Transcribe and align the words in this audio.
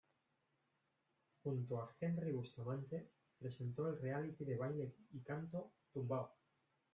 Junto 1.43 1.77
a 1.79 1.95
Henry 1.99 2.31
Bustamante, 2.31 3.07
presentó 3.37 3.87
el 3.87 4.01
reality 4.01 4.43
de 4.43 4.57
baile 4.57 4.95
y 5.13 5.19
canto, 5.19 5.73
"Tumbao". 5.93 6.33